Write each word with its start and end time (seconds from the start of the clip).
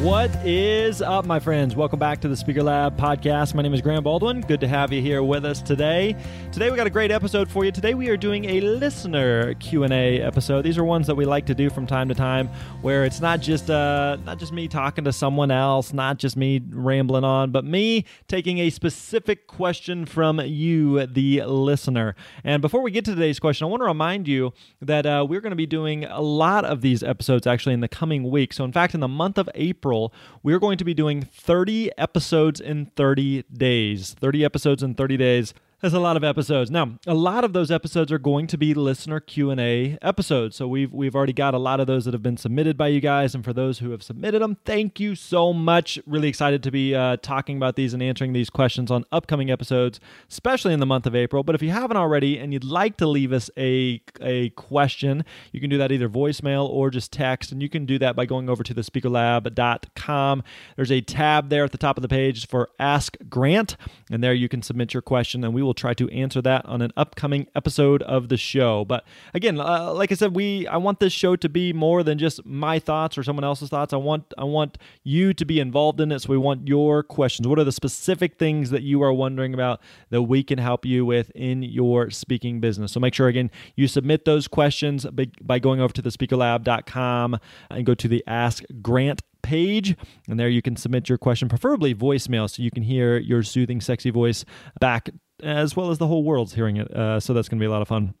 What 0.00 0.34
is 0.46 1.02
up, 1.02 1.26
my 1.26 1.38
friends? 1.38 1.76
Welcome 1.76 1.98
back 1.98 2.22
to 2.22 2.28
the 2.28 2.34
Speaker 2.34 2.62
Lab 2.62 2.96
podcast. 2.96 3.52
My 3.52 3.60
name 3.60 3.74
is 3.74 3.82
Grant 3.82 4.02
Baldwin. 4.02 4.40
Good 4.40 4.60
to 4.60 4.66
have 4.66 4.94
you 4.94 5.02
here 5.02 5.22
with 5.22 5.44
us 5.44 5.60
today. 5.60 6.16
Today 6.52 6.70
we 6.70 6.76
got 6.78 6.86
a 6.86 6.90
great 6.90 7.10
episode 7.10 7.50
for 7.50 7.66
you. 7.66 7.70
Today 7.70 7.92
we 7.92 8.08
are 8.08 8.16
doing 8.16 8.46
a 8.46 8.62
listener 8.62 9.52
Q&A 9.56 10.22
episode. 10.22 10.62
These 10.62 10.78
are 10.78 10.84
ones 10.84 11.06
that 11.06 11.16
we 11.16 11.26
like 11.26 11.44
to 11.44 11.54
do 11.54 11.68
from 11.68 11.86
time 11.86 12.08
to 12.08 12.14
time 12.14 12.48
where 12.80 13.04
it's 13.04 13.20
not 13.20 13.42
just 13.42 13.68
uh 13.68 14.16
not 14.24 14.38
just 14.38 14.54
me 14.54 14.68
talking 14.68 15.04
to 15.04 15.12
someone 15.12 15.50
else, 15.50 15.92
not 15.92 16.16
just 16.16 16.34
me 16.34 16.62
rambling 16.70 17.24
on, 17.24 17.50
but 17.50 17.66
me 17.66 18.06
taking 18.26 18.56
a 18.60 18.70
specific 18.70 19.48
question 19.48 20.06
from 20.06 20.40
you 20.40 21.06
the 21.08 21.42
listener. 21.42 22.16
And 22.42 22.62
before 22.62 22.80
we 22.80 22.90
get 22.90 23.04
to 23.04 23.14
today's 23.14 23.38
question, 23.38 23.66
I 23.66 23.68
want 23.68 23.82
to 23.82 23.86
remind 23.86 24.28
you 24.28 24.54
that 24.80 25.04
uh, 25.04 25.26
we're 25.28 25.42
going 25.42 25.50
to 25.50 25.56
be 25.56 25.66
doing 25.66 26.06
a 26.06 26.22
lot 26.22 26.64
of 26.64 26.80
these 26.80 27.02
episodes 27.02 27.46
actually 27.46 27.74
in 27.74 27.80
the 27.80 27.88
coming 27.88 28.30
week. 28.30 28.54
So 28.54 28.64
in 28.64 28.72
fact, 28.72 28.94
in 28.94 29.00
the 29.00 29.06
month 29.06 29.36
of 29.36 29.50
April 29.54 29.89
April, 29.90 30.12
we're 30.44 30.60
going 30.60 30.78
to 30.78 30.84
be 30.84 30.94
doing 30.94 31.22
30 31.22 31.90
episodes 31.98 32.60
in 32.60 32.86
30 32.94 33.42
days. 33.52 34.14
30 34.14 34.44
episodes 34.44 34.84
in 34.84 34.94
30 34.94 35.16
days. 35.16 35.52
That's 35.80 35.94
a 35.94 35.98
lot 35.98 36.18
of 36.18 36.24
episodes. 36.24 36.70
Now, 36.70 36.98
a 37.06 37.14
lot 37.14 37.42
of 37.42 37.54
those 37.54 37.70
episodes 37.70 38.12
are 38.12 38.18
going 38.18 38.46
to 38.48 38.58
be 38.58 38.74
listener 38.74 39.18
Q&A 39.18 39.96
episodes. 40.02 40.56
So 40.56 40.68
we've 40.68 40.92
we've 40.92 41.16
already 41.16 41.32
got 41.32 41.54
a 41.54 41.58
lot 41.58 41.80
of 41.80 41.86
those 41.86 42.04
that 42.04 42.12
have 42.12 42.22
been 42.22 42.36
submitted 42.36 42.76
by 42.76 42.88
you 42.88 43.00
guys 43.00 43.34
and 43.34 43.42
for 43.42 43.54
those 43.54 43.78
who 43.78 43.90
have 43.92 44.02
submitted 44.02 44.42
them, 44.42 44.58
thank 44.66 45.00
you 45.00 45.14
so 45.14 45.54
much. 45.54 45.98
Really 46.06 46.28
excited 46.28 46.62
to 46.64 46.70
be 46.70 46.94
uh, 46.94 47.16
talking 47.22 47.56
about 47.56 47.76
these 47.76 47.94
and 47.94 48.02
answering 48.02 48.34
these 48.34 48.50
questions 48.50 48.90
on 48.90 49.04
upcoming 49.10 49.50
episodes, 49.50 50.00
especially 50.28 50.74
in 50.74 50.80
the 50.80 50.86
month 50.86 51.06
of 51.06 51.16
April. 51.16 51.42
But 51.42 51.54
if 51.54 51.62
you 51.62 51.70
haven't 51.70 51.96
already 51.96 52.38
and 52.38 52.52
you'd 52.52 52.62
like 52.62 52.98
to 52.98 53.06
leave 53.06 53.32
us 53.32 53.48
a 53.56 54.02
a 54.20 54.50
question, 54.50 55.24
you 55.50 55.60
can 55.60 55.70
do 55.70 55.78
that 55.78 55.90
either 55.90 56.10
voicemail 56.10 56.68
or 56.68 56.90
just 56.90 57.10
text 57.10 57.52
and 57.52 57.62
you 57.62 57.70
can 57.70 57.86
do 57.86 57.98
that 57.98 58.14
by 58.14 58.26
going 58.26 58.50
over 58.50 58.62
to 58.62 58.74
the 58.74 58.82
speakerlab.com. 58.82 60.42
There's 60.76 60.92
a 60.92 61.00
tab 61.00 61.48
there 61.48 61.64
at 61.64 61.72
the 61.72 61.78
top 61.78 61.96
of 61.96 62.02
the 62.02 62.08
page 62.08 62.46
for 62.46 62.68
ask 62.78 63.16
Grant 63.30 63.78
and 64.10 64.22
there 64.22 64.34
you 64.34 64.50
can 64.50 64.60
submit 64.60 64.92
your 64.92 65.00
question 65.00 65.42
and 65.42 65.54
we 65.54 65.62
will 65.62 65.69
will 65.70 65.74
try 65.74 65.94
to 65.94 66.08
answer 66.10 66.42
that 66.42 66.66
on 66.66 66.82
an 66.82 66.90
upcoming 66.96 67.46
episode 67.54 68.02
of 68.02 68.28
the 68.28 68.36
show. 68.36 68.84
But 68.84 69.04
again, 69.34 69.60
uh, 69.60 69.92
like 69.94 70.10
I 70.10 70.16
said, 70.16 70.34
we 70.34 70.66
I 70.66 70.78
want 70.78 70.98
this 70.98 71.12
show 71.12 71.36
to 71.36 71.48
be 71.48 71.72
more 71.72 72.02
than 72.02 72.18
just 72.18 72.44
my 72.44 72.80
thoughts 72.80 73.16
or 73.16 73.22
someone 73.22 73.44
else's 73.44 73.68
thoughts. 73.68 73.92
I 73.92 73.96
want 73.98 74.34
I 74.36 74.42
want 74.42 74.78
you 75.04 75.32
to 75.32 75.44
be 75.44 75.60
involved 75.60 76.00
in 76.00 76.10
it. 76.10 76.22
So 76.22 76.30
we 76.30 76.38
want 76.38 76.66
your 76.66 77.04
questions. 77.04 77.46
What 77.46 77.60
are 77.60 77.64
the 77.64 77.70
specific 77.70 78.36
things 78.36 78.70
that 78.70 78.82
you 78.82 79.00
are 79.04 79.12
wondering 79.12 79.54
about 79.54 79.80
that 80.10 80.22
we 80.22 80.42
can 80.42 80.58
help 80.58 80.84
you 80.84 81.06
with 81.06 81.30
in 81.36 81.62
your 81.62 82.10
speaking 82.10 82.58
business? 82.58 82.90
So 82.90 82.98
make 82.98 83.14
sure 83.14 83.28
again 83.28 83.52
you 83.76 83.86
submit 83.86 84.24
those 84.24 84.48
questions 84.48 85.06
by 85.40 85.60
going 85.60 85.80
over 85.80 85.92
to 85.94 86.02
the 86.02 86.10
speakerlab.com 86.10 87.38
and 87.70 87.86
go 87.86 87.94
to 87.94 88.08
the 88.08 88.24
Ask 88.26 88.64
Grant 88.82 89.22
page. 89.42 89.96
And 90.28 90.38
there 90.38 90.48
you 90.48 90.62
can 90.62 90.76
submit 90.76 91.08
your 91.08 91.18
question, 91.18 91.48
preferably 91.48 91.94
voicemail, 91.94 92.48
so 92.48 92.62
you 92.62 92.70
can 92.70 92.82
hear 92.82 93.18
your 93.18 93.42
soothing, 93.42 93.80
sexy 93.80 94.10
voice 94.10 94.44
back 94.80 95.10
as 95.42 95.76
well 95.76 95.90
as 95.90 95.98
the 95.98 96.06
whole 96.06 96.24
world's 96.24 96.54
hearing 96.54 96.76
it. 96.76 96.90
Uh, 96.90 97.20
so 97.20 97.32
that's 97.32 97.48
going 97.48 97.58
to 97.58 97.62
be 97.62 97.66
a 97.66 97.70
lot 97.70 97.82
of 97.82 97.88
fun. 97.88 98.14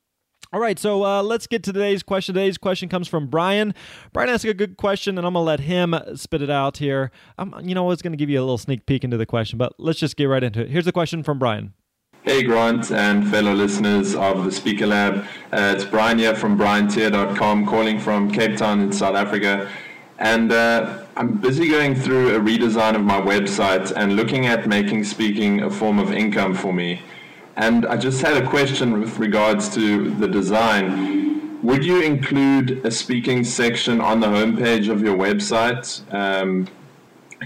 All 0.52 0.58
right, 0.58 0.80
so 0.80 1.04
uh, 1.04 1.22
let's 1.22 1.46
get 1.46 1.62
to 1.64 1.72
today's 1.72 2.02
question. 2.02 2.34
Today's 2.34 2.58
question 2.58 2.88
comes 2.88 3.06
from 3.06 3.28
Bryan. 3.28 3.72
Bryan 4.12 4.30
asked 4.30 4.44
a 4.44 4.52
good 4.52 4.76
question, 4.76 5.16
and 5.16 5.24
I'm 5.24 5.34
gonna 5.34 5.44
let 5.44 5.60
him 5.60 5.94
spit 6.16 6.42
it 6.42 6.50
out 6.50 6.78
here. 6.78 7.12
I'm, 7.38 7.54
you 7.62 7.72
know, 7.72 7.84
I 7.84 7.88
was 7.88 8.02
gonna 8.02 8.16
give 8.16 8.28
you 8.28 8.40
a 8.40 8.42
little 8.42 8.58
sneak 8.58 8.84
peek 8.84 9.04
into 9.04 9.16
the 9.16 9.26
question, 9.26 9.58
but 9.58 9.74
let's 9.78 10.00
just 10.00 10.16
get 10.16 10.24
right 10.24 10.42
into 10.42 10.62
it. 10.62 10.68
Here's 10.68 10.86
the 10.86 10.92
question 10.92 11.22
from 11.22 11.38
Bryan. 11.38 11.74
Hey 12.22 12.42
Grant 12.42 12.90
and 12.90 13.30
fellow 13.30 13.54
listeners 13.54 14.16
of 14.16 14.44
the 14.44 14.50
Speaker 14.50 14.88
Lab. 14.88 15.24
Uh, 15.52 15.74
it's 15.74 15.84
Bryan 15.84 16.18
here 16.18 16.34
from 16.34 16.58
BrianTier.com, 16.58 17.64
calling 17.66 18.00
from 18.00 18.28
Cape 18.30 18.56
Town 18.56 18.80
in 18.80 18.92
South 18.92 19.14
Africa. 19.14 19.70
And 20.20 20.52
uh, 20.52 21.04
I'm 21.16 21.38
busy 21.38 21.68
going 21.68 21.94
through 21.94 22.36
a 22.36 22.38
redesign 22.38 22.94
of 22.94 23.02
my 23.02 23.20
website 23.20 23.90
and 23.96 24.16
looking 24.16 24.46
at 24.46 24.66
making 24.66 25.04
speaking 25.04 25.62
a 25.62 25.70
form 25.70 25.98
of 25.98 26.12
income 26.12 26.54
for 26.54 26.74
me. 26.74 27.00
And 27.56 27.86
I 27.86 27.96
just 27.96 28.20
had 28.20 28.42
a 28.42 28.46
question 28.46 29.00
with 29.00 29.18
regards 29.18 29.72
to 29.74 30.10
the 30.10 30.28
design. 30.28 31.62
Would 31.62 31.84
you 31.84 32.02
include 32.02 32.84
a 32.86 32.90
speaking 32.90 33.44
section 33.44 34.00
on 34.00 34.20
the 34.20 34.26
homepage 34.26 34.90
of 34.90 35.02
your 35.02 35.16
website 35.16 35.86
um, 36.12 36.68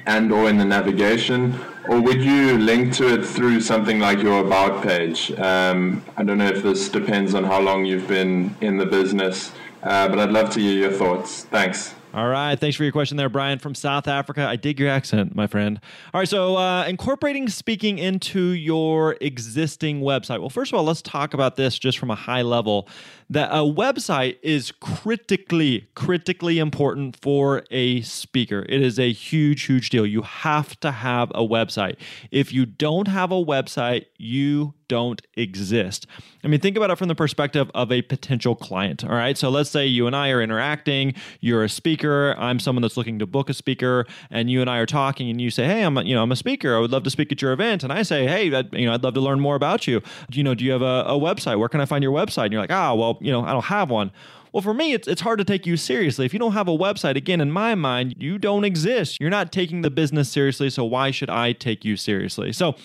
and 0.06 0.32
or 0.32 0.48
in 0.48 0.58
the 0.58 0.64
navigation? 0.64 1.58
Or 1.88 2.00
would 2.00 2.22
you 2.22 2.58
link 2.58 2.92
to 2.94 3.12
it 3.14 3.24
through 3.24 3.60
something 3.60 4.00
like 4.00 4.18
your 4.20 4.44
about 4.44 4.82
page? 4.82 5.32
Um, 5.32 6.04
I 6.16 6.24
don't 6.24 6.38
know 6.38 6.48
if 6.48 6.62
this 6.62 6.88
depends 6.88 7.34
on 7.34 7.44
how 7.44 7.60
long 7.60 7.84
you've 7.84 8.08
been 8.08 8.56
in 8.60 8.78
the 8.78 8.86
business, 8.86 9.52
uh, 9.82 10.08
but 10.08 10.18
I'd 10.18 10.32
love 10.32 10.50
to 10.50 10.60
hear 10.60 10.78
your 10.78 10.92
thoughts. 10.92 11.44
Thanks. 11.44 11.94
All 12.14 12.28
right. 12.28 12.56
Thanks 12.56 12.76
for 12.76 12.84
your 12.84 12.92
question 12.92 13.16
there, 13.16 13.28
Bryan 13.28 13.58
from 13.58 13.74
South 13.74 14.06
Africa. 14.06 14.46
I 14.46 14.54
dig 14.54 14.78
your 14.78 14.88
accent, 14.88 15.34
my 15.34 15.48
friend. 15.48 15.80
All 16.12 16.20
right. 16.20 16.28
So, 16.28 16.56
uh, 16.56 16.84
incorporating 16.84 17.48
speaking 17.48 17.98
into 17.98 18.50
your 18.50 19.16
existing 19.20 20.00
website. 20.00 20.38
Well, 20.38 20.48
first 20.48 20.72
of 20.72 20.78
all, 20.78 20.84
let's 20.84 21.02
talk 21.02 21.34
about 21.34 21.56
this 21.56 21.76
just 21.76 21.98
from 21.98 22.12
a 22.12 22.14
high 22.14 22.42
level. 22.42 22.88
That 23.30 23.50
a 23.50 23.64
website 23.64 24.38
is 24.42 24.70
critically, 24.70 25.88
critically 25.96 26.60
important 26.60 27.16
for 27.16 27.64
a 27.72 28.02
speaker. 28.02 28.64
It 28.68 28.80
is 28.80 29.00
a 29.00 29.10
huge, 29.10 29.64
huge 29.64 29.90
deal. 29.90 30.06
You 30.06 30.22
have 30.22 30.78
to 30.80 30.92
have 30.92 31.32
a 31.34 31.42
website. 31.42 31.96
If 32.30 32.52
you 32.52 32.64
don't 32.64 33.08
have 33.08 33.32
a 33.32 33.44
website, 33.44 34.04
you 34.18 34.74
don't 34.88 35.22
exist. 35.36 36.06
I 36.42 36.48
mean, 36.48 36.60
think 36.60 36.76
about 36.76 36.90
it 36.90 36.98
from 36.98 37.08
the 37.08 37.14
perspective 37.14 37.70
of 37.74 37.90
a 37.90 38.02
potential 38.02 38.54
client. 38.54 39.04
All 39.04 39.10
right. 39.10 39.36
So 39.36 39.48
let's 39.48 39.70
say 39.70 39.86
you 39.86 40.06
and 40.06 40.14
I 40.14 40.30
are 40.30 40.42
interacting, 40.42 41.14
you're 41.40 41.64
a 41.64 41.68
speaker, 41.68 42.34
I'm 42.38 42.58
someone 42.58 42.82
that's 42.82 42.96
looking 42.96 43.18
to 43.18 43.26
book 43.26 43.48
a 43.48 43.54
speaker, 43.54 44.06
and 44.30 44.50
you 44.50 44.60
and 44.60 44.68
I 44.68 44.78
are 44.78 44.86
talking, 44.86 45.30
and 45.30 45.40
you 45.40 45.50
say, 45.50 45.66
Hey, 45.66 45.82
I'm 45.82 45.96
a, 45.96 46.02
you 46.02 46.14
know, 46.14 46.22
I'm 46.22 46.32
a 46.32 46.36
speaker. 46.36 46.76
I 46.76 46.80
would 46.80 46.90
love 46.90 47.02
to 47.04 47.10
speak 47.10 47.32
at 47.32 47.40
your 47.40 47.52
event. 47.52 47.82
And 47.82 47.92
I 47.92 48.02
say, 48.02 48.26
Hey, 48.26 48.54
I'd, 48.54 48.72
you 48.72 48.86
know, 48.86 48.94
I'd 48.94 49.02
love 49.02 49.14
to 49.14 49.20
learn 49.20 49.40
more 49.40 49.56
about 49.56 49.86
you. 49.86 50.02
You 50.30 50.42
know, 50.42 50.54
do 50.54 50.64
you 50.64 50.72
have 50.72 50.82
a, 50.82 51.04
a 51.06 51.18
website? 51.18 51.58
Where 51.58 51.68
can 51.68 51.80
I 51.80 51.86
find 51.86 52.02
your 52.02 52.12
website? 52.12 52.44
And 52.44 52.52
you're 52.52 52.62
like, 52.62 52.72
ah, 52.72 52.94
well, 52.94 53.18
you 53.20 53.32
know, 53.32 53.44
I 53.44 53.52
don't 53.52 53.64
have 53.64 53.90
one. 53.90 54.10
Well, 54.52 54.62
for 54.62 54.72
me, 54.72 54.92
it's, 54.92 55.08
it's 55.08 55.20
hard 55.20 55.40
to 55.40 55.44
take 55.44 55.66
you 55.66 55.76
seriously. 55.76 56.24
If 56.24 56.32
you 56.32 56.38
don't 56.38 56.52
have 56.52 56.68
a 56.68 56.76
website, 56.78 57.16
again, 57.16 57.40
in 57.40 57.50
my 57.50 57.74
mind, 57.74 58.14
you 58.18 58.38
don't 58.38 58.64
exist. 58.64 59.18
You're 59.20 59.28
not 59.28 59.50
taking 59.50 59.82
the 59.82 59.90
business 59.90 60.30
seriously. 60.30 60.70
So 60.70 60.84
why 60.84 61.10
should 61.10 61.28
I 61.28 61.52
take 61.52 61.84
you 61.84 61.96
seriously? 61.96 62.52
So 62.52 62.76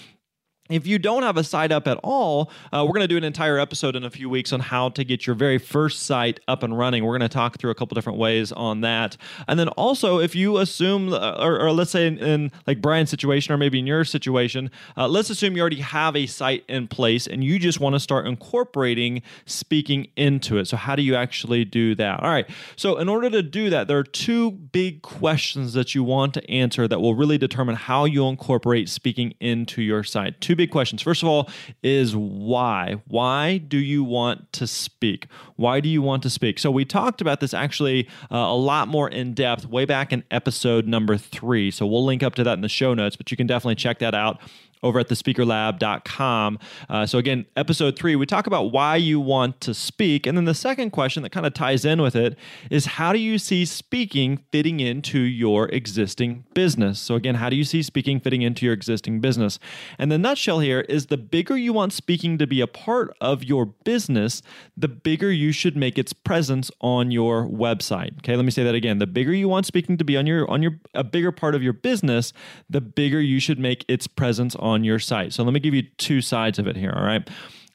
if 0.69 0.85
you 0.85 0.99
don't 0.99 1.23
have 1.23 1.35
a 1.35 1.43
site 1.43 1.71
up 1.71 1.87
at 1.87 1.99
all, 2.03 2.51
uh, 2.71 2.85
we're 2.85 2.93
going 2.93 3.01
to 3.01 3.07
do 3.07 3.17
an 3.17 3.23
entire 3.23 3.57
episode 3.57 3.95
in 3.95 4.03
a 4.03 4.09
few 4.09 4.29
weeks 4.29 4.53
on 4.53 4.59
how 4.59 4.89
to 4.89 5.03
get 5.03 5.25
your 5.25 5.35
very 5.35 5.57
first 5.57 6.03
site 6.03 6.39
up 6.47 6.61
and 6.61 6.77
running. 6.77 7.03
We're 7.03 7.17
going 7.17 7.27
to 7.27 7.33
talk 7.33 7.57
through 7.57 7.71
a 7.71 7.75
couple 7.75 7.95
different 7.95 8.19
ways 8.19 8.51
on 8.51 8.81
that. 8.81 9.17
And 9.47 9.59
then 9.59 9.69
also, 9.69 10.19
if 10.19 10.35
you 10.35 10.57
assume, 10.57 11.11
uh, 11.11 11.37
or, 11.39 11.59
or 11.59 11.71
let's 11.71 11.89
say 11.89 12.05
in, 12.05 12.19
in, 12.19 12.51
like 12.67 12.81
Bryan's 12.81 13.09
situation, 13.09 13.51
or 13.51 13.57
maybe 13.57 13.79
in 13.79 13.87
your 13.87 14.05
situation, 14.05 14.69
uh, 14.95 15.07
let's 15.07 15.31
assume 15.31 15.55
you 15.55 15.61
already 15.61 15.81
have 15.81 16.15
a 16.15 16.27
site 16.27 16.63
in 16.69 16.87
place 16.87 17.25
and 17.25 17.43
you 17.43 17.57
just 17.57 17.79
want 17.79 17.95
to 17.95 17.99
start 17.99 18.27
incorporating 18.27 19.23
speaking 19.45 20.07
into 20.15 20.59
it. 20.59 20.67
So, 20.67 20.77
how 20.77 20.95
do 20.95 21.01
you 21.01 21.15
actually 21.15 21.65
do 21.65 21.95
that? 21.95 22.21
All 22.21 22.29
right. 22.29 22.47
So, 22.75 22.97
in 22.97 23.09
order 23.09 23.31
to 23.31 23.41
do 23.41 23.71
that, 23.71 23.87
there 23.87 23.97
are 23.97 24.03
two 24.03 24.51
big 24.51 25.01
questions 25.01 25.73
that 25.73 25.95
you 25.95 26.03
want 26.03 26.35
to 26.35 26.49
answer 26.49 26.87
that 26.87 26.99
will 26.99 27.15
really 27.15 27.39
determine 27.39 27.75
how 27.75 28.05
you 28.05 28.27
incorporate 28.27 28.87
speaking 28.87 29.33
into 29.39 29.81
your 29.81 30.03
site. 30.03 30.39
Two 30.39 30.58
big 30.59 30.71
questions. 30.71 31.01
First 31.01 31.23
of 31.23 31.29
all, 31.29 31.49
is 31.83 32.17
why? 32.17 33.01
Why 33.07 33.59
do 33.59 33.77
you 33.77 34.03
want 34.03 34.51
to 34.51 34.67
speak? 34.67 35.27
Why 35.55 35.79
do 35.79 35.87
you 35.87 36.01
want 36.01 36.21
to 36.23 36.29
speak? 36.29 36.59
So, 36.59 36.69
we 36.69 36.83
talked 36.83 37.21
about 37.21 37.39
this 37.39 37.53
actually 37.53 38.09
uh, 38.29 38.35
a 38.35 38.57
lot 38.57 38.89
more 38.89 39.09
in 39.09 39.33
depth 39.33 39.65
way 39.65 39.85
back 39.85 40.11
in 40.11 40.25
episode 40.31 40.85
number 40.85 41.15
three. 41.15 41.71
So, 41.71 41.87
we'll 41.87 42.03
link 42.03 42.23
up 42.23 42.35
to 42.35 42.43
that 42.43 42.53
in 42.53 42.61
the 42.61 42.67
show 42.67 42.93
notes, 42.93 43.15
but 43.15 43.31
you 43.31 43.37
can 43.37 43.47
definitely 43.47 43.75
check 43.75 43.99
that 43.99 44.13
out 44.13 44.41
over 44.83 44.99
at 44.99 45.09
thespeakerlab.com. 45.09 46.59
Uh, 46.89 47.05
so, 47.05 47.17
again, 47.17 47.45
episode 47.55 47.97
three, 47.97 48.15
we 48.15 48.25
talk 48.25 48.47
about 48.47 48.71
why 48.71 48.95
you 48.95 49.19
want 49.19 49.59
to 49.61 49.73
speak. 49.73 50.25
And 50.25 50.37
then 50.37 50.45
the 50.45 50.53
second 50.53 50.91
question 50.91 51.23
that 51.23 51.31
kind 51.31 51.45
of 51.45 51.53
ties 51.53 51.85
in 51.85 52.01
with 52.01 52.15
it 52.15 52.37
is 52.69 52.85
how 52.85 53.11
do 53.11 53.19
you 53.19 53.37
see 53.37 53.65
speaking 53.65 54.37
fitting 54.51 54.79
into 54.79 55.19
your 55.19 55.67
existing 55.69 56.45
business? 56.53 56.99
So, 56.99 57.15
again, 57.15 57.35
how 57.35 57.49
do 57.49 57.55
you 57.55 57.63
see 57.63 57.83
speaking 57.83 58.19
fitting 58.19 58.41
into 58.41 58.65
your 58.65 58.73
existing 58.73 59.19
business? 59.19 59.59
And 59.97 60.11
the 60.11 60.17
nutshell 60.17 60.59
here 60.59 60.81
is 60.81 61.07
the 61.07 61.17
bigger 61.17 61.57
you 61.57 61.73
want 61.73 61.93
speaking 61.93 62.37
to 62.37 62.47
be 62.47 62.61
a 62.61 62.67
part 62.67 63.15
of 63.19 63.43
your 63.43 63.65
business, 63.65 64.41
the 64.77 64.87
bigger 64.87 65.31
you 65.31 65.51
should 65.51 65.75
make 65.75 65.97
its 65.97 66.13
presence 66.13 66.71
on 66.81 67.11
your 67.11 67.47
website. 67.47 68.17
Okay, 68.19 68.35
let 68.35 68.45
me 68.45 68.51
say 68.51 68.63
that 68.63 68.75
again. 68.75 68.99
The 68.99 69.07
bigger 69.07 69.33
you 69.33 69.49
want 69.49 69.65
speaking 69.65 69.97
to 69.97 70.03
be 70.03 70.15
on 70.15 70.25
your 70.25 70.49
on 70.49 70.63
your 70.63 70.79
a 70.93 71.03
bigger 71.03 71.31
part 71.31 71.55
of 71.55 71.63
your 71.63 71.73
business, 71.73 72.31
the 72.69 72.81
bigger 72.81 73.19
you 73.19 73.39
should 73.39 73.59
make 73.59 73.83
its 73.87 74.07
presence 74.07 74.55
on 74.55 74.68
on 74.69 74.83
your 74.83 74.99
site. 74.99 75.33
So 75.33 75.43
let 75.43 75.53
me 75.53 75.59
give 75.59 75.73
you 75.73 75.83
two 75.97 76.21
sides 76.21 76.59
of 76.59 76.67
it 76.67 76.75
here, 76.75 76.93
all 76.95 77.03
right? 77.03 77.27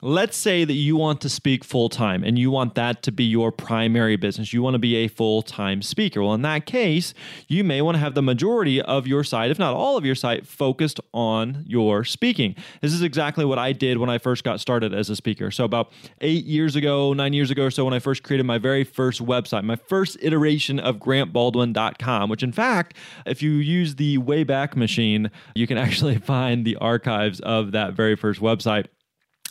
Let's 0.07 0.37
say 0.37 0.67
that 0.67 0.75
you 0.75 0.97
want 0.97 1.23
to 1.23 1.31
speak 1.31 1.65
full 1.65 1.89
time 1.89 2.25
and 2.25 2.39
you 2.39 2.51
want 2.51 2.75
that 2.75 3.03
to 3.05 3.11
be 3.11 3.25
your 3.25 3.51
primary 3.51 4.17
business. 4.17 4.53
You 4.53 4.61
want 4.61 4.75
to 4.75 4.79
be 4.79 4.97
a 4.97 5.09
full 5.09 5.41
time 5.41 5.81
speaker. 5.81 6.23
Well, 6.23 6.35
in 6.35 6.43
that 6.43 6.67
case, 6.67 7.15
you 7.49 7.65
may 7.65 7.81
want 7.81 7.95
to 7.95 8.01
have 8.01 8.15
the 8.15 8.21
majority 8.21 8.83
of 8.83 9.07
your 9.07 9.25
site, 9.25 9.51
if 9.51 9.59
not 9.59 9.73
all 9.73 9.97
of 9.97 10.05
your 10.05 10.15
site, 10.15 10.47
focused 10.47 11.01
on 11.15 11.65
your 11.67 12.05
speaking. 12.05 12.55
This 12.83 12.93
is 12.93 13.01
exactly 13.01 13.47
what 13.47 13.59
I 13.59 13.73
did 13.73 13.97
when 13.97 14.11
I 14.11 14.19
first 14.19 14.45
got 14.45 14.61
started 14.61 14.93
as 14.93 15.09
a 15.09 15.17
speaker. 15.17 15.51
So, 15.51 15.65
about 15.65 15.91
eight 16.21 16.45
years 16.45 16.77
ago, 16.77 17.15
nine 17.15 17.33
years 17.33 17.51
ago 17.51 17.65
or 17.65 17.71
so, 17.71 17.87
when 17.87 17.95
I 17.95 17.99
first 17.99 18.23
created 18.23 18.45
my 18.45 18.59
very 18.59 18.85
first 18.85 19.25
website, 19.25 19.65
my 19.65 19.77
first 19.77 20.19
iteration 20.21 20.79
of 20.79 20.99
grantbaldwin.com, 20.99 22.29
which 22.29 22.43
in 22.43 22.53
fact, 22.53 22.95
if 23.25 23.43
you 23.43 23.53
use 23.53 23.95
the 23.95 24.19
Wayback 24.19 24.77
Machine, 24.77 25.31
you 25.55 25.67
can 25.67 25.79
actually 25.85 26.19
find 26.19 26.67
the 26.67 26.77
archives 26.77 27.41
of 27.41 27.73
that 27.73 27.95
very 27.95 28.17
first 28.17 28.43
website. 28.43 28.89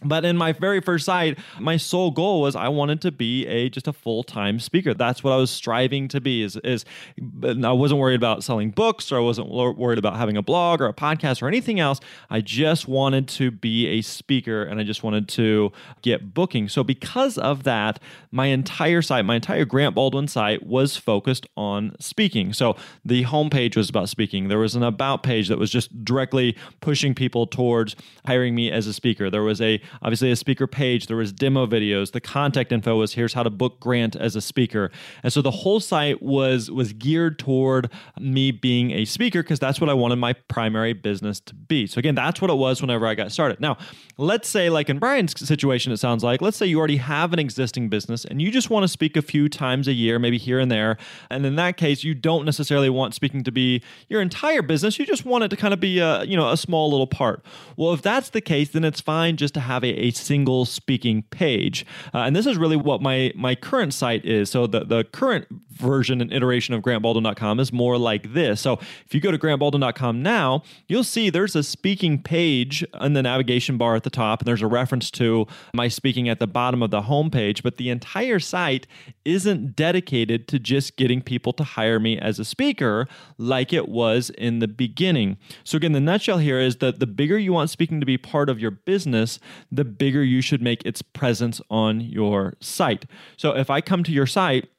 But 0.02 0.26
in 0.26 0.38
my 0.38 0.52
very 0.52 0.82
first 0.82 1.06
site, 1.06 1.40
my 1.60 1.78
sole 1.78 2.12
goal 2.12 2.42
was 2.42 2.56
I 2.56 2.68
wanted 2.68 3.02
to 3.02 3.12
be 3.12 3.46
a 3.48 3.70
just 3.70 3.88
a 3.88 3.94
full 3.94 4.24
time 4.24 4.60
speaker. 4.60 4.94
That's 4.94 5.24
what 5.24 5.32
I 5.32 5.38
was 5.38 5.52
striving 5.52 6.08
to 6.10 6.20
be. 6.20 6.44
Is 6.44 6.58
is 6.58 6.86
I 7.44 7.72
wasn't 7.72 8.00
worried 8.00 8.16
about 8.16 8.44
selling 8.44 8.72
books, 8.72 9.12
or 9.12 9.18
I 9.18 9.22
wasn't 9.22 9.50
worried 9.50 10.00
about 10.00 10.18
having 10.18 10.36
a 10.36 10.42
blog 10.42 10.82
or 10.82 10.88
a 10.88 10.94
podcast 10.94 11.42
or 11.42 11.48
anything 11.48 11.80
else. 11.80 12.00
I 12.30 12.42
just 12.42 12.88
wanted 12.88 13.28
to 13.30 13.52
be 13.52 13.88
a 13.88 14.02
speaker, 14.02 14.64
and 14.64 14.80
I 14.80 14.84
just 14.84 15.04
wanted 15.04 15.28
to 15.30 15.72
get 16.02 16.34
booking. 16.34 16.70
So 16.70 16.84
because 16.84 17.38
of 17.38 17.64
that, 17.64 18.00
my 18.32 18.48
entire 18.48 19.02
site, 19.02 19.26
my 19.26 19.36
entire 19.36 19.66
Grant 19.66 19.96
Baldwin 19.96 20.28
site, 20.28 20.66
was 20.66 20.98
focused 20.98 21.48
on 21.56 21.96
speaking. 22.00 22.52
So 22.54 22.76
the 23.06 23.24
homepage 23.26 23.78
was 23.78 23.90
about 23.90 24.10
speaking. 24.10 24.48
There 24.48 24.60
was 24.60 24.76
an 24.76 24.84
about 24.84 25.24
page 25.24 25.48
that 25.48 25.60
was 25.60 25.72
just 25.72 26.04
directly 26.04 26.58
pushing 26.82 27.14
people 27.16 27.48
towards 27.48 27.96
hiring 28.26 28.56
me 28.56 28.72
as 28.72 28.88
a 28.88 28.94
speaker. 28.94 29.30
There 29.30 29.44
was 29.44 29.62
a 29.62 29.80
obviously 30.02 30.32
a 30.32 30.36
speaker 30.36 30.68
page. 30.68 31.08
There 31.08 31.18
was 31.18 31.32
demo 31.32 31.66
videos. 31.66 32.12
The 32.12 32.22
contact 32.22 32.72
info 32.72 32.98
was 32.98 33.14
here's 33.14 33.34
how 33.34 33.44
to 33.44 33.50
book 33.50 33.80
Grant 33.80 34.16
as 34.16 34.36
a 34.36 34.42
speaker. 34.42 34.92
And 35.24 35.32
so 35.32 35.42
the 35.42 35.52
whole 35.52 35.80
site 35.80 36.22
was 36.22 36.70
was 36.70 36.94
geared 36.94 37.40
toward 37.40 37.90
me 38.20 38.52
being 38.52 38.92
a 38.92 39.06
speaker 39.06 39.42
because 39.42 39.60
that's 39.60 39.82
what 39.82 39.90
I 39.90 39.94
wanted 39.94 40.18
my 40.18 40.34
primary 40.34 40.94
business 40.94 41.40
to 41.42 41.56
be. 41.56 41.88
So 41.88 42.00
again, 42.00 42.16
that's 42.16 42.42
what 42.42 42.50
it 42.50 42.56
was 42.56 42.82
whenever 42.82 43.08
I 43.08 43.16
got 43.16 43.32
started. 43.32 43.60
Now, 43.60 43.78
let's 44.18 44.48
say 44.48 44.70
like 44.70 44.90
in 44.90 45.00
Bryan's 45.00 45.34
situation, 45.48 45.92
it 45.92 45.98
sounds 45.98 46.24
like 46.24 46.42
let's 46.42 46.58
say 46.58 46.66
you 46.66 46.78
already 46.78 46.98
have 46.98 47.34
an 47.34 47.40
existing 47.40 47.90
business 47.90 48.26
and 48.26 48.42
you 48.42 48.52
just 48.52 48.70
want 48.70 48.84
to 48.84 48.88
speak 48.88 49.18
a 49.18 49.22
few 49.22 49.50
times 49.50 49.88
a 49.88 49.94
year, 49.94 50.20
maybe 50.20 50.38
here 50.38 50.60
and 50.60 50.72
there. 50.72 50.98
And 51.30 51.46
in 51.46 51.56
that 51.56 51.78
case, 51.78 52.04
you 52.04 52.14
don't 52.14 52.46
necessarily 52.46 52.90
want 52.90 53.14
speaking 53.14 53.44
to 53.44 53.52
be 53.52 53.82
your 54.10 54.22
entire 54.22 54.62
business. 54.62 55.00
You 55.00 55.06
just 55.06 55.26
want 55.26 55.44
it 55.44 55.48
to 55.50 55.58
kind 55.58 55.74
of 55.74 55.80
be 55.80 56.00
a 56.00 56.24
you 56.24 56.38
know 56.38 56.50
a 56.50 56.58
small 56.58 56.90
little 56.92 57.08
part. 57.08 57.44
Well, 57.78 57.94
if 57.94 58.02
that's 58.02 58.30
the 58.30 58.42
case, 58.42 58.70
then 58.70 58.84
it's 58.84 59.02
fine 59.02 59.38
just 59.38 59.54
to 59.56 59.60
have 59.60 59.73
have 59.74 59.84
a, 59.84 60.06
a 60.06 60.12
single 60.12 60.66
speaking 60.66 61.24
page. 61.24 61.86
Uh, 62.14 62.20
and 62.20 62.36
this 62.36 62.46
is 62.46 62.58
really 62.58 62.78
what 62.78 63.02
my, 63.02 63.32
my 63.36 63.56
current 63.56 63.94
site 63.94 64.26
is. 64.26 64.50
So 64.50 64.68
the, 64.68 64.86
the 64.86 65.04
current 65.04 65.48
version 65.74 66.22
and 66.22 66.32
iteration 66.32 66.74
of 66.74 66.82
grantbaldwin.com 66.82 67.60
is 67.60 67.74
more 67.74 67.98
like 67.98 68.34
this. 68.34 68.62
So 68.62 68.74
if 69.06 69.14
you 69.14 69.20
go 69.20 69.32
to 69.32 69.38
grantbaldwin.com 69.38 70.22
now, 70.22 70.64
you'll 70.88 71.04
see 71.04 71.30
there's 71.30 71.56
a 71.56 71.64
speaking 71.64 72.22
page 72.22 72.86
in 73.02 73.14
the 73.14 73.24
navigation 73.24 73.78
bar 73.78 73.96
at 73.96 74.04
the 74.04 74.10
top, 74.10 74.42
and 74.42 74.48
there's 74.48 74.62
a 74.62 74.68
reference 74.68 75.10
to 75.12 75.48
my 75.74 75.88
speaking 75.88 76.30
at 76.30 76.40
the 76.40 76.48
bottom 76.48 76.84
of 76.84 76.92
the 76.92 77.02
homepage. 77.02 77.64
But 77.64 77.78
the 77.78 77.90
entire 77.90 78.40
site 78.40 78.88
isn't 79.26 79.76
dedicated 79.76 80.48
to 80.50 80.60
just 80.60 80.96
getting 80.96 81.22
people 81.22 81.54
to 81.54 81.64
hire 81.64 82.00
me 82.00 82.18
as 82.20 82.40
a 82.40 82.46
speaker 82.46 83.08
like 83.38 83.74
it 83.74 83.90
was 83.90 84.30
in 84.32 84.60
the 84.60 84.68
beginning. 84.68 85.38
So 85.64 85.78
again, 85.78 85.94
the 85.94 86.00
nutshell 86.00 86.38
here 86.38 86.60
is 86.60 86.78
that 86.78 87.00
the 87.00 87.08
bigger 87.08 87.38
you 87.38 87.54
want 87.54 87.70
speaking 87.70 88.00
to 88.00 88.06
be 88.06 88.18
part 88.18 88.50
of 88.50 88.60
your 88.60 88.72
business, 88.72 89.40
the 89.76 89.84
bigger 89.84 90.24
you 90.24 90.42
should 90.42 90.62
make 90.62 90.86
its 90.86 91.02
presence 91.02 91.60
on 91.70 92.00
your 92.02 92.56
site. 92.60 93.06
So 93.38 93.56
if 93.56 93.70
I 93.70 93.82
come 93.82 94.04
to 94.04 94.12
your 94.12 94.28
site 94.28 94.70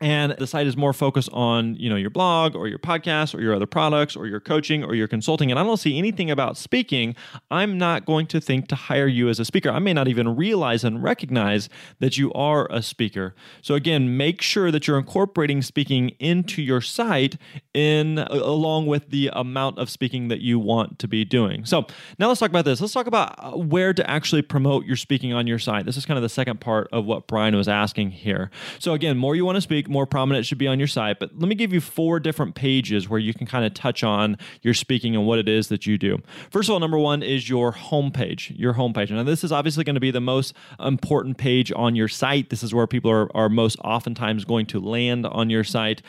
and 0.00 0.34
the 0.38 0.46
site 0.46 0.66
is 0.66 0.76
more 0.76 0.92
focused 0.92 1.30
on 1.32 1.76
you 1.76 1.88
know 1.88 1.96
your 1.96 2.10
blog 2.10 2.54
or 2.56 2.66
your 2.66 2.78
podcast 2.78 3.34
or 3.34 3.40
your 3.40 3.54
other 3.54 3.66
products 3.66 4.16
or 4.16 4.26
your 4.26 4.40
coaching 4.40 4.82
or 4.84 4.94
your 4.94 5.08
consulting. 5.08 5.50
And 5.50 5.58
i 5.58 5.62
don't 5.62 5.76
see 5.76 5.98
anything 5.98 6.30
about 6.30 6.56
speaking. 6.56 7.14
I'm 7.50 7.78
not 7.78 8.04
going 8.04 8.26
to 8.28 8.40
think 8.40 8.68
to 8.68 8.74
hire 8.74 9.06
you 9.06 9.28
as 9.28 9.38
a 9.38 9.44
speaker. 9.44 9.70
I 9.70 9.78
may 9.78 9.92
not 9.92 10.08
even 10.08 10.36
realize 10.36 10.84
and 10.84 11.02
recognize 11.02 11.68
that 12.00 12.18
you 12.18 12.32
are 12.32 12.66
a 12.70 12.82
speaker. 12.82 13.34
So 13.62 13.74
again 13.74 14.16
make 14.16 14.42
sure 14.42 14.70
that 14.70 14.86
you're 14.86 14.98
incorporating 14.98 15.62
speaking 15.62 16.10
into 16.18 16.62
your 16.62 16.80
site 16.80 17.36
in 17.72 18.18
along 18.18 18.86
with 18.86 19.10
the 19.10 19.30
amount 19.32 19.78
of 19.78 19.90
speaking 19.90 20.28
that 20.28 20.40
you 20.40 20.58
want 20.58 20.98
to 20.98 21.08
be 21.08 21.24
doing. 21.24 21.64
So 21.64 21.86
now 22.18 22.28
let's 22.28 22.40
talk 22.40 22.50
about 22.50 22.64
this. 22.64 22.80
Let's 22.80 22.92
talk 22.92 23.06
about 23.06 23.34
uh, 23.38 23.56
where 23.56 23.94
to 23.94 24.10
actually 24.10 24.42
promote 24.42 24.84
your 24.84 24.96
speaking 24.96 25.32
on 25.32 25.46
your 25.46 25.58
site. 25.58 25.86
This 25.86 25.96
is 25.96 26.04
kind 26.04 26.18
of 26.18 26.22
the 26.22 26.28
second 26.28 26.60
part 26.60 26.88
of 26.92 27.04
what 27.04 27.26
bryan 27.26 27.54
was 27.54 27.68
asking 27.68 28.10
here. 28.10 28.50
So 28.78 28.92
again 28.92 29.16
more 29.16 29.36
you 29.36 29.44
want 29.44 29.56
to 29.56 29.62
speak 29.62 29.83
more 29.88 30.06
prominent 30.06 30.46
should 30.46 30.58
be 30.58 30.66
on 30.66 30.78
your 30.78 30.88
site. 30.88 31.18
But 31.18 31.30
let 31.38 31.48
me 31.48 31.54
give 31.54 31.72
you 31.72 31.80
four 31.80 32.20
different 32.20 32.54
pages 32.54 33.08
where 33.08 33.20
you 33.20 33.34
can 33.34 33.46
kind 33.46 33.64
of 33.64 33.74
touch 33.74 34.02
on 34.02 34.38
your 34.62 34.74
speaking 34.74 35.14
and 35.14 35.26
what 35.26 35.38
it 35.38 35.48
is 35.48 35.68
that 35.68 35.86
you 35.86 35.98
do. 35.98 36.18
First 36.50 36.68
of 36.68 36.74
all, 36.74 36.80
number 36.80 36.98
one 36.98 37.22
is 37.22 37.48
your 37.48 37.72
homepage. 37.72 38.58
Your 38.58 38.74
homepage. 38.74 39.10
Now, 39.10 39.22
this 39.22 39.44
is 39.44 39.52
obviously 39.52 39.84
going 39.84 39.94
to 39.94 40.00
be 40.00 40.10
the 40.10 40.20
most 40.20 40.54
important 40.80 41.38
page 41.38 41.72
on 41.74 41.96
your 41.96 42.08
site. 42.08 42.50
This 42.50 42.62
is 42.62 42.74
where 42.74 42.86
people 42.86 43.10
are, 43.10 43.34
are 43.36 43.48
most 43.48 43.78
oftentimes 43.80 44.44
going 44.44 44.66
to 44.66 44.80
land 44.80 45.26
on 45.26 45.50
your 45.50 45.64
site. 45.64 46.02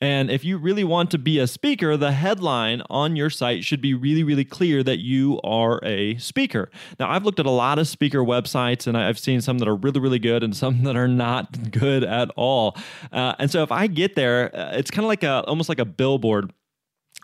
And 0.00 0.30
if 0.30 0.44
you 0.44 0.58
really 0.58 0.84
want 0.84 1.10
to 1.10 1.18
be 1.18 1.38
a 1.38 1.46
speaker, 1.46 1.96
the 1.96 2.12
headline 2.12 2.82
on 2.88 3.16
your 3.16 3.30
site 3.30 3.64
should 3.64 3.80
be 3.80 3.94
really, 3.94 4.22
really 4.22 4.44
clear 4.44 4.82
that 4.84 4.98
you 4.98 5.40
are 5.42 5.80
a 5.84 6.16
speaker. 6.18 6.70
Now, 7.00 7.10
I've 7.10 7.24
looked 7.24 7.40
at 7.40 7.46
a 7.46 7.50
lot 7.50 7.78
of 7.78 7.88
speaker 7.88 8.20
websites 8.20 8.86
and 8.86 8.96
I've 8.96 9.18
seen 9.18 9.40
some 9.40 9.58
that 9.58 9.66
are 9.66 9.74
really, 9.74 10.00
really 10.00 10.20
good 10.20 10.44
and 10.44 10.56
some 10.56 10.84
that 10.84 10.96
are 10.96 11.08
not 11.08 11.72
good 11.72 12.04
at 12.04 12.30
all. 12.36 12.76
Uh, 13.12 13.34
and 13.38 13.50
so 13.50 13.62
if 13.62 13.72
I 13.72 13.88
get 13.88 14.14
there, 14.14 14.54
uh, 14.54 14.76
it's 14.76 14.90
kind 14.90 15.04
of 15.04 15.08
like 15.08 15.24
a 15.24 15.44
almost 15.46 15.68
like 15.68 15.80
a 15.80 15.84
billboard 15.84 16.52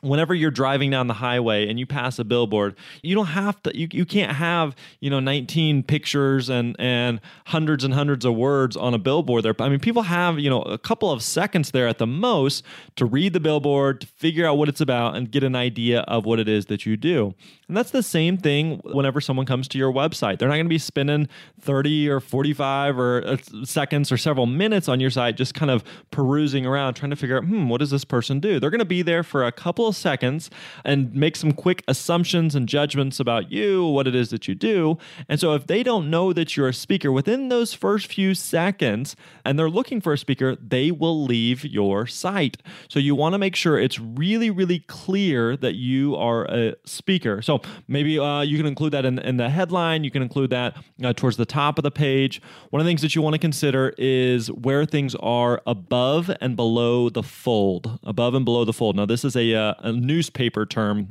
whenever 0.01 0.35
you're 0.35 0.51
driving 0.51 0.91
down 0.91 1.07
the 1.07 1.15
highway 1.15 1.69
and 1.69 1.79
you 1.79 1.87
pass 1.87 2.19
a 2.19 2.25
billboard 2.25 2.77
you 3.03 3.15
don't 3.15 3.27
have 3.27 3.63
to 3.63 3.77
you, 3.77 3.89
you 3.93 4.05
can't 4.05 4.33
have 4.33 4.77
you 5.01 5.09
know 5.11 5.21
19 5.21 5.83
pictures 5.83 6.49
and 6.49 6.77
and 6.79 7.21
hundreds 7.47 7.85
and 7.85 7.95
hundreds 7.95 8.25
of 8.25 8.35
words 8.35 8.77
on 8.77 8.95
a 8.95 8.99
billboard 8.99 9.45
there. 9.45 9.55
I 9.59 9.69
mean 9.69 9.81
people 9.81 10.03
have 10.03 10.39
you 10.39 10.51
know 10.51 10.63
a 10.63 10.79
couple 10.79 11.11
of 11.11 11.23
seconds 11.23 11.71
there 11.71 11.89
at 11.89 11.99
the 11.99 12.07
most 12.07 12.65
to 12.97 13.05
read 13.05 13.33
the 13.33 13.41
billboard 13.41 14.01
to 14.03 14.07
figure 14.07 14.47
out 14.47 14.59
what 14.59 14.69
it's 14.69 14.81
about 14.81 15.17
and 15.17 15.31
get 15.31 15.43
an 15.43 15.57
idea 15.57 16.01
of 16.03 16.25
what 16.25 16.39
it 16.39 16.49
is 16.49 16.67
that 16.67 16.85
you 16.85 16.97
do 16.97 17.35
and 17.69 17.77
that's 17.77 17.91
the 17.91 18.03
same 18.03 18.37
thing 18.37 18.81
whenever 18.85 19.21
someone 19.21 19.47
comes 19.47 19.69
to 19.69 19.79
your 19.79 19.93
website 19.93 20.39
they're 20.39 20.49
not 20.49 20.55
going 20.55 20.67
to 20.67 20.71
be 20.71 20.79
spending 20.79 21.29
30 21.61 22.09
or 22.09 22.21
45 22.21 22.99
or 22.99 23.27
uh, 23.27 23.37
seconds 23.65 24.13
or 24.13 24.17
several 24.17 24.47
minutes 24.47 24.89
on 24.89 25.01
your 25.01 25.11
site 25.11 25.37
just 25.37 25.55
kind 25.55 25.71
of 25.71 25.85
perusing 26.11 26.67
around 26.67 26.95
trying 26.95 27.11
to 27.11 27.17
figure 27.17 27.37
out 27.37 27.45
hmm 27.45 27.69
what 27.69 27.79
does 27.79 27.91
this 27.91 28.05
person 28.05 28.41
do 28.41 28.61
they're 28.61 28.71
going 28.71 28.79
to 28.79 28.85
be 28.85 29.03
there 29.03 29.23
for 29.23 29.45
a 29.45 29.53
couple 29.53 29.87
of 29.87 29.97
seconds 29.97 30.51
and 30.85 31.15
make 31.15 31.37
some 31.37 31.53
quick 31.53 31.83
assumptions 31.89 32.55
and 32.55 32.69
judgments 32.69 33.21
about 33.21 33.51
you, 33.51 33.87
what 33.87 34.07
it 34.07 34.15
is 34.15 34.31
that 34.31 34.49
you 34.49 34.55
do. 34.55 34.99
And 35.29 35.41
so 35.41 35.55
if 35.55 35.67
they 35.67 35.83
don't 35.83 36.11
know 36.11 36.33
that 36.33 36.57
you're 36.57 36.69
a 36.69 36.75
speaker 36.75 37.11
within 37.13 37.49
those 37.49 37.75
first 37.75 38.07
few 38.07 38.35
seconds 38.35 39.17
and 39.45 39.59
they're 39.59 39.71
looking 39.71 40.01
for 40.01 40.13
a 40.13 40.19
speaker, 40.19 40.57
they 40.57 40.91
will 40.91 41.25
leave 41.25 41.65
your 41.65 42.07
site. 42.07 42.59
So 42.89 42.99
you 42.99 43.15
want 43.15 43.35
to 43.35 43.39
make 43.39 43.57
sure 43.57 43.79
it's 43.79 43.99
really, 43.99 44.51
really 44.51 44.81
clear 44.81 45.57
that 45.57 45.75
you 45.75 46.17
are 46.17 46.45
a 46.47 46.75
speaker. 46.85 47.43
So 47.43 47.54
maybe 47.89 48.19
uh, 48.19 48.43
you 48.43 48.57
can 48.57 48.67
include 48.67 48.93
that 48.93 49.05
in, 49.05 49.19
in, 49.19 49.37
the 49.37 49.51
headline, 49.51 50.05
you 50.05 50.11
can 50.11 50.23
include 50.23 50.51
that 50.51 50.77
uh, 51.03 51.13
towards 51.13 51.37
the 51.37 51.47
top 51.47 51.79
of 51.79 51.83
the 51.83 51.91
page. 51.91 52.41
One 52.71 52.81
of 52.81 52.85
the 52.85 52.91
things 52.91 53.03
that 53.03 53.15
you 53.15 53.23
want 53.23 53.35
to 53.35 53.39
consider 53.39 53.95
is 53.99 54.51
where 54.51 54.85
things 54.85 55.15
are 55.17 55.63
above 55.67 56.31
and 56.41 56.57
below 56.57 57.09
the 57.09 57.23
fold, 57.23 57.99
above 58.05 58.35
and 58.35 58.45
below 58.45 58.65
the 58.65 58.73
fold. 58.73 58.97
Now, 58.97 59.07
this 59.07 59.25
is 59.25 59.37
a, 59.37 59.55
uh, 59.55 59.75
a 59.81 59.93
newspaper 59.93 60.67
term 60.67 61.11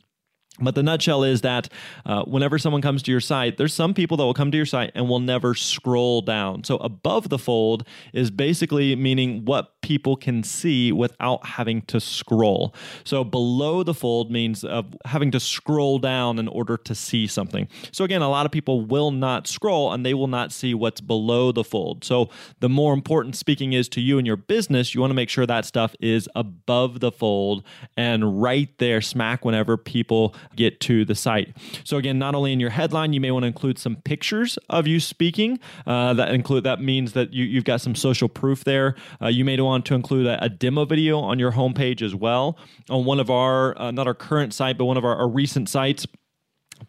But 0.60 0.76
the 0.76 0.84
nutshell 0.84 1.24
is 1.24 1.42
that 1.42 1.68
uh, 2.06 2.24
whenever 2.26 2.60
someone 2.60 2.84
comes 2.84 3.02
to 3.04 3.12
your 3.12 3.20
site, 3.20 3.58
there's 3.58 3.74
some 3.74 3.96
people 3.96 4.18
that 4.18 4.24
will 4.24 4.36
come 4.36 4.52
to 4.52 4.58
your 4.58 4.68
site 4.68 4.92
and 4.94 5.10
will 5.10 5.20
never 5.20 5.56
scroll 5.56 6.22
down. 6.22 6.64
So 6.64 6.78
above 6.78 7.30
the 7.30 7.40
fold 7.40 7.88
is 8.14 8.30
basically 8.30 8.96
meaning 8.96 9.46
what 9.46 9.82
people 9.82 10.16
can 10.16 10.44
see 10.44 10.92
without 10.92 11.46
having 11.46 11.82
to 11.84 12.00
scroll. 12.00 12.74
So 13.04 13.24
below 13.24 13.82
the 13.82 13.96
fold 13.96 14.32
means 14.32 14.64
of 14.64 14.96
having 15.06 15.32
to 15.32 15.40
scroll 15.40 15.98
down 15.98 16.38
in 16.38 16.48
order 16.48 16.78
to 16.78 16.94
see 16.94 17.26
something. 17.26 17.68
So 17.92 18.04
again, 18.04 18.22
a 18.22 18.30
lot 18.30 18.46
of 18.46 18.52
people 18.52 18.86
will 18.86 19.10
not 19.10 19.48
scroll 19.48 19.92
and 19.92 20.06
they 20.06 20.14
will 20.14 20.28
not 20.28 20.52
see 20.52 20.76
what's 20.76 21.02
below 21.02 21.52
the 21.52 21.64
fold. 21.64 22.04
So 22.04 22.30
the 22.60 22.70
more 22.70 22.94
important 22.94 23.36
speaking 23.36 23.74
is 23.74 23.90
to 23.90 24.02
you 24.02 24.20
and 24.20 24.28
your 24.28 24.38
business, 24.38 24.94
you 24.94 25.02
want 25.02 25.12
to 25.12 25.16
make 25.16 25.30
sure 25.30 25.48
that 25.48 25.66
stuff 25.66 25.96
is 26.00 26.30
above 26.36 27.00
the 27.00 27.12
fold 27.12 27.64
and 27.98 28.42
right 28.42 28.70
there 28.78 29.02
smack 29.02 29.44
whenever 29.44 29.78
people 29.78 30.36
get 30.56 30.80
to 30.82 31.06
the 31.06 31.16
site. 31.16 31.56
So 31.84 31.98
again, 31.98 32.20
not 32.20 32.36
only 32.36 32.54
in 32.54 32.60
your 32.60 32.70
headline, 32.70 33.14
you 33.14 33.22
may 33.22 33.32
want 33.32 33.44
to 33.44 33.48
include 33.48 33.80
some 33.80 33.98
pictures 33.98 34.58
of 34.70 34.88
you 34.88 35.00
speaking. 35.00 35.60
Uh, 35.86 36.14
that 36.14 36.34
include 36.34 36.64
that 36.64 36.82
means 36.82 37.14
that 37.14 37.34
you, 37.34 37.46
you've 37.46 37.66
got 37.66 37.82
some 37.82 37.96
social 37.96 38.30
proof 38.30 38.64
there. 38.64 38.96
Uh, 39.22 39.28
you 39.28 39.46
may 39.46 39.60
want 39.60 39.86
to 39.86 39.96
include 39.96 40.28
a, 40.28 40.44
a, 40.44 40.50
demo 40.50 40.86
video 40.86 41.20
on 41.20 41.40
your 41.40 41.52
homepage 41.52 42.02
as 42.02 42.16
well 42.16 42.58
on 42.90 43.06
one 43.06 43.20
of 43.20 43.30
our 43.30 43.78
uh, 43.80 43.92
not 43.92 44.08
our 44.08 44.14
current 44.14 44.54
site, 44.54 44.78
but 44.78 44.86
one 44.86 44.98
of 44.98 45.06
our, 45.06 45.16
our 45.16 45.28
recent 45.28 45.70
sites 45.70 46.06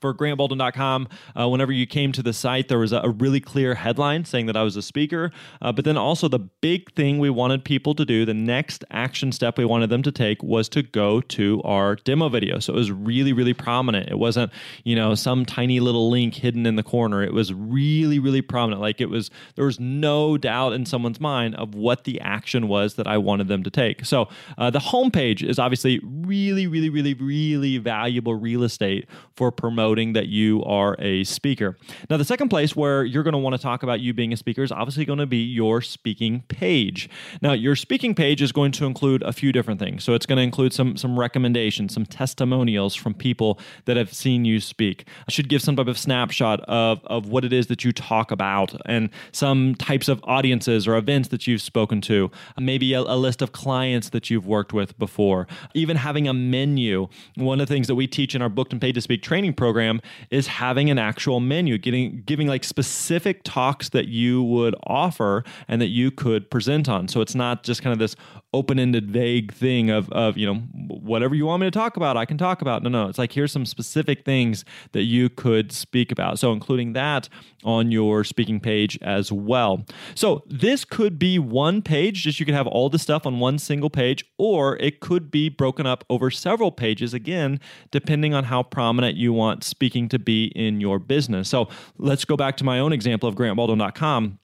for 0.00 0.14
grantbaldwin.com, 0.14 1.08
uh, 1.38 1.48
whenever 1.48 1.72
you 1.72 1.86
came 1.86 2.12
to 2.12 2.22
the 2.22 2.32
site, 2.32 2.68
there 2.68 2.78
was 2.78 2.92
a, 2.92 2.98
a 2.98 3.10
really 3.10 3.40
clear 3.40 3.74
headline 3.74 4.24
saying 4.24 4.46
that 4.46 4.56
I 4.56 4.62
was 4.62 4.76
a 4.76 4.82
speaker. 4.82 5.30
Uh, 5.62 5.72
but 5.72 5.84
then 5.84 5.96
also, 5.96 6.28
the 6.28 6.38
big 6.38 6.92
thing 6.94 7.18
we 7.18 7.30
wanted 7.30 7.64
people 7.64 7.94
to 7.94 8.04
do, 8.04 8.24
the 8.24 8.34
next 8.34 8.84
action 8.90 9.32
step 9.32 9.58
we 9.58 9.64
wanted 9.64 9.90
them 9.90 10.02
to 10.02 10.12
take 10.12 10.42
was 10.42 10.68
to 10.70 10.82
go 10.82 11.20
to 11.20 11.62
our 11.62 11.96
demo 11.96 12.28
video. 12.28 12.58
So 12.58 12.72
it 12.72 12.76
was 12.76 12.90
really, 12.90 13.32
really 13.32 13.54
prominent. 13.54 14.10
It 14.10 14.18
wasn't, 14.18 14.52
you 14.84 14.96
know, 14.96 15.14
some 15.14 15.44
tiny 15.44 15.80
little 15.80 16.10
link 16.10 16.34
hidden 16.34 16.66
in 16.66 16.76
the 16.76 16.82
corner. 16.82 17.22
It 17.22 17.32
was 17.32 17.52
really, 17.52 18.18
really 18.18 18.42
prominent. 18.42 18.80
Like 18.80 19.00
it 19.00 19.10
was, 19.10 19.30
there 19.54 19.64
was 19.64 19.78
no 19.78 20.36
doubt 20.36 20.72
in 20.72 20.86
someone's 20.86 21.20
mind 21.20 21.54
of 21.56 21.74
what 21.74 22.04
the 22.04 22.20
action 22.20 22.68
was 22.68 22.94
that 22.94 23.06
I 23.06 23.18
wanted 23.18 23.48
them 23.48 23.62
to 23.62 23.70
take. 23.70 24.04
So 24.04 24.28
uh, 24.58 24.70
the 24.70 24.78
homepage 24.78 25.42
is 25.42 25.58
obviously 25.58 26.00
really, 26.02 26.66
really, 26.66 26.90
really, 26.90 27.14
really 27.14 27.78
valuable 27.78 28.34
real 28.34 28.62
estate 28.62 29.08
for 29.36 29.50
promoting 29.50 29.83
promoting 29.84 30.14
that 30.14 30.28
you 30.28 30.64
are 30.64 30.96
a 30.98 31.24
speaker. 31.24 31.76
Now, 32.08 32.16
the 32.16 32.24
second 32.24 32.48
place 32.48 32.74
where 32.74 33.04
you're 33.04 33.22
going 33.22 33.32
to 33.32 33.38
want 33.38 33.54
to 33.54 33.60
talk 33.60 33.82
about 33.82 34.00
you 34.00 34.14
being 34.14 34.32
a 34.32 34.36
speaker 34.36 34.62
is 34.62 34.72
obviously 34.72 35.04
going 35.04 35.18
to 35.18 35.26
be 35.26 35.44
your 35.44 35.82
speaking 35.82 36.42
page. 36.48 37.10
Now, 37.42 37.52
your 37.52 37.76
speaking 37.76 38.14
page 38.14 38.40
is 38.40 38.50
going 38.50 38.72
to 38.72 38.86
include 38.86 39.22
a 39.22 39.32
few 39.32 39.52
different 39.52 39.78
things. 39.78 40.02
So 40.02 40.14
it's 40.14 40.24
going 40.24 40.38
to 40.38 40.42
include 40.42 40.72
some 40.72 40.96
some 40.96 41.18
recommendations, 41.18 41.92
some 41.92 42.06
testimonials 42.06 42.94
from 42.94 43.12
people 43.12 43.58
that 43.84 43.98
have 43.98 44.14
seen 44.14 44.46
you 44.46 44.58
speak. 44.58 45.06
I 45.28 45.30
should 45.30 45.50
give 45.50 45.60
some 45.60 45.76
type 45.76 45.88
of 45.88 45.98
snapshot 45.98 46.60
of 46.62 47.04
of 47.04 47.28
what 47.28 47.44
it 47.44 47.52
is 47.52 47.66
that 47.66 47.84
you 47.84 47.92
talk 47.92 48.30
about 48.30 48.74
and 48.86 49.10
some 49.32 49.74
types 49.74 50.08
of 50.08 50.18
audiences 50.24 50.88
or 50.88 50.96
events 50.96 51.28
that 51.28 51.46
you've 51.46 51.60
spoken 51.60 52.00
to. 52.02 52.30
Maybe 52.58 52.94
a, 52.94 53.00
a 53.00 53.18
list 53.18 53.42
of 53.42 53.52
clients 53.52 54.08
that 54.10 54.30
you've 54.30 54.46
worked 54.46 54.72
with 54.72 54.98
before. 54.98 55.46
Even 55.74 55.98
having 55.98 56.26
a 56.26 56.32
menu. 56.32 57.08
One 57.34 57.60
of 57.60 57.68
the 57.68 57.74
things 57.74 57.86
that 57.88 57.96
we 57.96 58.06
teach 58.06 58.34
in 58.34 58.40
our 58.40 58.48
Booked 58.48 58.72
and 58.72 58.80
Paid 58.80 58.94
to 58.94 59.02
Speak 59.02 59.22
training 59.22 59.52
program 59.52 59.63
program 59.64 59.98
is 60.30 60.46
having 60.46 60.90
an 60.90 60.98
actual 60.98 61.40
menu, 61.40 61.78
getting 61.78 62.22
giving 62.26 62.46
like 62.46 62.64
specific 62.64 63.42
talks 63.44 63.88
that 63.88 64.08
you 64.08 64.42
would 64.42 64.74
offer 64.86 65.42
and 65.68 65.80
that 65.80 65.88
you 65.88 66.10
could 66.10 66.50
present 66.50 66.86
on. 66.86 67.08
So 67.08 67.22
it's 67.22 67.34
not 67.34 67.62
just 67.62 67.80
kind 67.82 67.94
of 67.94 67.98
this 67.98 68.14
open-ended 68.54 69.10
vague 69.10 69.52
thing 69.52 69.90
of 69.90 70.10
of, 70.12 70.38
you 70.38 70.46
know, 70.46 70.54
whatever 70.54 71.34
you 71.34 71.44
want 71.44 71.60
me 71.60 71.66
to 71.66 71.70
talk 71.70 71.96
about, 71.96 72.16
I 72.16 72.24
can 72.24 72.38
talk 72.38 72.62
about. 72.62 72.82
No, 72.82 72.88
no, 72.88 73.08
it's 73.08 73.18
like 73.18 73.32
here's 73.32 73.52
some 73.52 73.66
specific 73.66 74.24
things 74.24 74.64
that 74.92 75.02
you 75.02 75.28
could 75.28 75.72
speak 75.72 76.12
about. 76.12 76.38
So 76.38 76.52
including 76.52 76.92
that 76.94 77.28
on 77.64 77.90
your 77.90 78.24
speaking 78.24 78.60
page 78.60 78.98
as 79.02 79.32
well. 79.32 79.84
So 80.14 80.44
this 80.46 80.84
could 80.84 81.18
be 81.18 81.38
one 81.38 81.82
page, 81.82 82.22
just 82.22 82.38
you 82.38 82.46
could 82.46 82.54
have 82.54 82.66
all 82.66 82.88
the 82.88 82.98
stuff 82.98 83.26
on 83.26 83.40
one 83.40 83.58
single 83.58 83.90
page, 83.90 84.24
or 84.38 84.76
it 84.78 85.00
could 85.00 85.30
be 85.30 85.48
broken 85.48 85.86
up 85.86 86.04
over 86.08 86.30
several 86.30 86.70
pages 86.70 87.12
again, 87.12 87.60
depending 87.90 88.34
on 88.34 88.44
how 88.44 88.62
prominent 88.62 89.16
you 89.16 89.32
want 89.32 89.64
speaking 89.64 90.08
to 90.10 90.18
be 90.18 90.46
in 90.54 90.80
your 90.80 90.98
business. 90.98 91.48
So 91.48 91.68
let's 91.98 92.24
go 92.24 92.36
back 92.36 92.56
to 92.58 92.64
my 92.64 92.78
own 92.78 92.92
example 92.92 93.28
of 93.28 93.34
grantbaldwin.com 93.34 94.38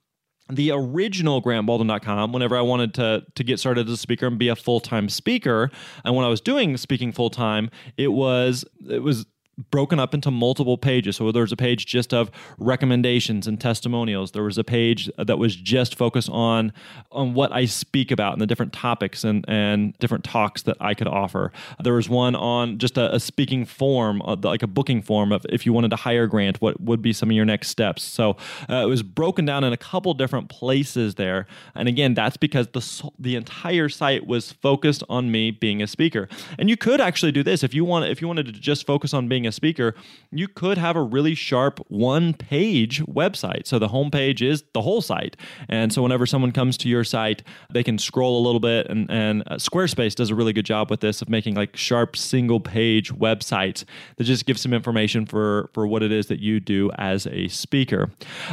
the 0.51 0.71
original 0.71 1.41
grantbaldwin.com 1.41 2.31
whenever 2.31 2.57
i 2.57 2.61
wanted 2.61 2.93
to 2.93 3.23
to 3.35 3.43
get 3.43 3.59
started 3.59 3.87
as 3.87 3.93
a 3.93 3.97
speaker 3.97 4.27
and 4.27 4.37
be 4.37 4.47
a 4.47 4.55
full-time 4.55 5.09
speaker 5.09 5.71
and 6.03 6.15
when 6.15 6.25
i 6.25 6.29
was 6.29 6.41
doing 6.41 6.77
speaking 6.77 7.11
full-time 7.11 7.69
it 7.97 8.09
was 8.09 8.65
it 8.89 9.01
was 9.01 9.25
broken 9.69 9.99
up 9.99 10.13
into 10.13 10.31
multiple 10.31 10.77
pages. 10.77 11.17
So 11.17 11.31
there 11.31 11.41
was 11.41 11.51
a 11.51 11.57
page 11.57 11.85
just 11.85 12.13
of 12.13 12.31
recommendations 12.57 13.47
and 13.47 13.59
testimonials. 13.59 14.31
There 14.31 14.43
was 14.43 14.57
a 14.57 14.63
page 14.63 15.09
that 15.17 15.37
was 15.37 15.55
just 15.55 15.95
focused 15.95 16.29
on 16.29 16.73
on 17.11 17.33
what 17.33 17.51
I 17.51 17.65
speak 17.65 18.11
about 18.11 18.33
and 18.33 18.41
the 18.41 18.47
different 18.47 18.73
topics 18.73 19.23
and 19.23 19.45
and 19.47 19.97
different 19.99 20.23
talks 20.23 20.63
that 20.63 20.77
I 20.79 20.93
could 20.93 21.07
offer. 21.07 21.51
There 21.83 21.93
was 21.93 22.09
one 22.09 22.35
on 22.35 22.77
just 22.77 22.97
a, 22.97 23.13
a 23.13 23.19
speaking 23.19 23.65
form, 23.65 24.21
uh, 24.23 24.37
like 24.41 24.63
a 24.63 24.67
booking 24.67 25.01
form 25.01 25.31
of 25.31 25.45
if 25.49 25.65
you 25.65 25.73
wanted 25.73 25.89
to 25.91 25.97
hire 25.97 26.27
Grant, 26.27 26.61
what 26.61 26.79
would 26.81 27.01
be 27.01 27.13
some 27.13 27.29
of 27.29 27.35
your 27.35 27.45
next 27.45 27.69
steps. 27.69 28.03
So 28.03 28.37
uh, 28.69 28.75
it 28.75 28.87
was 28.87 29.03
broken 29.03 29.45
down 29.45 29.63
in 29.63 29.73
a 29.73 29.77
couple 29.77 30.13
different 30.13 30.49
places 30.49 31.15
there. 31.15 31.45
And 31.75 31.87
again, 31.87 32.13
that's 32.13 32.37
because 32.37 32.67
the 32.67 33.11
the 33.19 33.35
entire 33.35 33.89
site 33.89 34.25
was 34.25 34.51
focused 34.51 35.03
on 35.09 35.31
me 35.31 35.51
being 35.51 35.81
a 35.81 35.87
speaker. 35.87 36.29
And 36.57 36.69
you 36.69 36.77
could 36.77 37.01
actually 37.01 37.31
do 37.31 37.43
this 37.43 37.63
if 37.63 37.73
you 37.73 37.85
want 37.85 38.05
if 38.05 38.21
you 38.21 38.27
wanted 38.27 38.45
to 38.47 38.53
just 38.53 38.85
focus 38.85 39.13
on 39.13 39.27
being 39.27 39.40
a 39.45 39.51
speaker, 39.51 39.93
you 40.31 40.47
could 40.47 40.77
have 40.77 40.95
a 40.95 41.01
really 41.01 41.35
sharp 41.35 41.79
one 41.89 42.33
page 42.33 43.01
website. 43.05 43.67
So 43.67 43.79
the 43.79 43.89
homepage 43.89 44.41
is 44.41 44.63
the 44.73 44.81
whole 44.81 45.01
site. 45.01 45.35
And 45.69 45.91
so 45.93 46.01
whenever 46.01 46.25
someone 46.25 46.51
comes 46.51 46.77
to 46.77 46.89
your 46.89 47.03
site, 47.03 47.43
they 47.71 47.83
can 47.83 47.97
scroll 47.97 48.39
a 48.39 48.43
little 48.43 48.59
bit. 48.59 48.87
And, 48.89 49.09
and 49.09 49.43
uh, 49.47 49.55
Squarespace 49.55 50.15
does 50.15 50.29
a 50.29 50.35
really 50.35 50.53
good 50.53 50.65
job 50.65 50.89
with 50.89 51.01
this 51.01 51.21
of 51.21 51.29
making 51.29 51.55
like 51.55 51.75
sharp 51.75 52.15
single 52.15 52.59
page 52.59 53.13
websites 53.13 53.83
that 54.17 54.23
just 54.23 54.45
give 54.45 54.59
some 54.59 54.73
information 54.73 55.25
for, 55.25 55.69
for 55.73 55.87
what 55.87 56.03
it 56.03 56.11
is 56.11 56.27
that 56.27 56.39
you 56.39 56.59
do 56.59 56.91
as 56.97 57.27
a 57.27 57.47
speaker. 57.47 58.11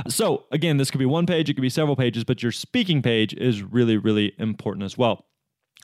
So 0.08 0.44
again, 0.50 0.76
this 0.76 0.90
could 0.90 0.98
be 0.98 1.06
one 1.06 1.26
page, 1.26 1.48
it 1.48 1.54
could 1.54 1.62
be 1.62 1.70
several 1.70 1.96
pages, 1.96 2.24
but 2.24 2.42
your 2.42 2.52
speaking 2.52 3.02
page 3.02 3.34
is 3.34 3.62
really, 3.62 3.96
really 3.96 4.34
important 4.38 4.84
as 4.84 4.96
well. 4.96 5.27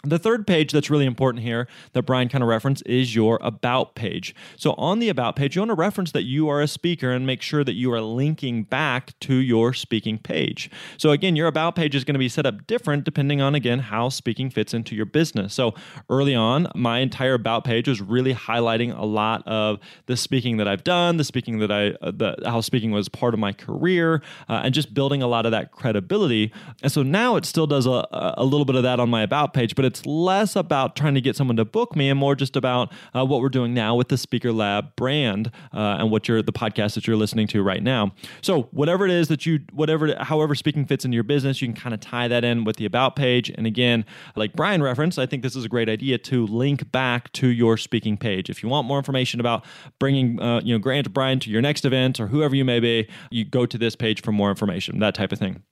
The 0.04 0.18
third 0.18 0.46
page 0.46 0.72
that's 0.72 0.90
really 0.90 1.06
important 1.06 1.42
here 1.42 1.66
that 1.92 2.02
Bryan 2.02 2.28
kind 2.28 2.42
of 2.42 2.48
referenced 2.48 2.82
is 2.86 3.14
your 3.14 3.38
About 3.42 3.94
page. 3.94 4.34
So, 4.56 4.72
on 4.72 4.98
the 4.98 5.08
About 5.08 5.34
page, 5.34 5.56
you 5.56 5.62
want 5.62 5.70
to 5.70 5.74
reference 5.74 6.12
that 6.12 6.24
you 6.24 6.48
are 6.48 6.60
a 6.60 6.68
speaker 6.68 7.10
and 7.10 7.26
make 7.26 7.40
sure 7.40 7.64
that 7.64 7.72
you 7.72 7.92
are 7.92 8.00
linking 8.00 8.64
back 8.64 9.18
to 9.20 9.34
your 9.34 9.72
speaking 9.72 10.18
page. 10.18 10.70
So, 10.98 11.10
again, 11.10 11.36
your 11.36 11.46
About 11.46 11.74
page 11.74 11.94
is 11.94 12.04
going 12.04 12.14
to 12.14 12.18
be 12.18 12.28
set 12.28 12.44
up 12.44 12.66
different 12.66 13.04
depending 13.04 13.40
on, 13.40 13.54
again, 13.54 13.78
how 13.78 14.10
speaking 14.10 14.50
fits 14.50 14.74
into 14.74 14.94
your 14.94 15.06
business. 15.06 15.54
So, 15.54 15.74
early 16.10 16.34
on, 16.34 16.68
my 16.74 16.98
entire 16.98 17.34
About 17.34 17.64
page 17.64 17.88
was 17.88 18.00
really 18.00 18.34
highlighting 18.34 18.96
a 18.96 19.04
lot 19.04 19.46
of 19.46 19.80
the 20.06 20.16
speaking 20.16 20.58
that 20.58 20.68
I've 20.68 20.84
done, 20.84 21.16
the 21.16 21.24
speaking 21.24 21.58
that 21.60 21.72
I, 21.72 21.90
uh, 22.02 22.10
the, 22.10 22.36
how 22.44 22.60
speaking 22.60 22.90
was 22.90 23.08
part 23.08 23.32
of 23.32 23.40
my 23.40 23.52
career, 23.52 24.22
uh, 24.48 24.60
and 24.64 24.74
just 24.74 24.92
building 24.92 25.22
a 25.22 25.26
lot 25.26 25.46
of 25.46 25.52
that 25.52 25.72
credibility. 25.72 26.52
And 26.82 26.92
so 26.92 27.02
now 27.02 27.36
it 27.36 27.46
still 27.46 27.66
does 27.66 27.86
a, 27.86 28.06
a 28.12 28.44
little 28.44 28.64
bit 28.64 28.76
of 28.76 28.82
that 28.82 29.00
on 29.00 29.08
my 29.08 29.22
About 29.22 29.54
page, 29.54 29.74
but 29.74 29.84
it's 29.84 29.93
it's 29.94 30.04
less 30.06 30.56
about 30.56 30.96
trying 30.96 31.14
to 31.14 31.20
get 31.20 31.36
someone 31.36 31.56
to 31.56 31.64
book 31.64 31.94
me 31.94 32.10
and 32.10 32.18
more 32.18 32.34
just 32.34 32.56
about 32.56 32.92
uh, 33.14 33.24
what 33.24 33.40
we're 33.40 33.48
doing 33.48 33.72
now 33.72 33.94
with 33.94 34.08
the 34.08 34.18
Speaker 34.18 34.52
Lab 34.52 34.96
brand 34.96 35.52
uh, 35.72 35.98
and 36.00 36.10
what 36.10 36.26
you're 36.26 36.42
the 36.42 36.52
podcast 36.52 36.94
that 36.94 37.06
you're 37.06 37.16
listening 37.16 37.46
to 37.46 37.62
right 37.62 37.82
now. 37.82 38.12
So 38.42 38.62
whatever 38.72 39.04
it 39.04 39.12
is 39.12 39.28
that 39.28 39.46
you, 39.46 39.60
whatever, 39.72 40.12
however 40.18 40.56
speaking 40.56 40.84
fits 40.84 41.04
into 41.04 41.14
your 41.14 41.22
business, 41.22 41.62
you 41.62 41.68
can 41.68 41.76
kind 41.76 41.94
of 41.94 42.00
tie 42.00 42.26
that 42.26 42.42
in 42.42 42.64
with 42.64 42.76
the 42.76 42.86
about 42.86 43.14
page. 43.14 43.50
And 43.50 43.68
again, 43.68 44.04
like 44.34 44.54
Bryan 44.54 44.82
referenced, 44.82 45.16
I 45.16 45.26
think 45.26 45.44
this 45.44 45.54
is 45.54 45.64
a 45.64 45.68
great 45.68 45.88
idea 45.88 46.18
to 46.18 46.44
link 46.48 46.90
back 46.90 47.32
to 47.34 47.46
your 47.46 47.76
speaking 47.76 48.16
page. 48.16 48.50
If 48.50 48.64
you 48.64 48.68
want 48.68 48.88
more 48.88 48.98
information 48.98 49.38
about 49.38 49.64
bringing, 50.00 50.40
uh, 50.40 50.60
you 50.64 50.74
know, 50.74 50.80
Grant 50.80 51.12
Bryan 51.12 51.38
to 51.40 51.50
your 51.50 51.62
next 51.62 51.84
event 51.84 52.18
or 52.18 52.26
whoever 52.26 52.56
you 52.56 52.64
may 52.64 52.80
be, 52.80 53.08
you 53.30 53.44
go 53.44 53.64
to 53.64 53.78
this 53.78 53.94
page 53.94 54.22
for 54.22 54.32
more 54.32 54.50
information, 54.50 54.98
that 54.98 55.14
type 55.14 55.30
of 55.30 55.38
thing. 55.38 55.62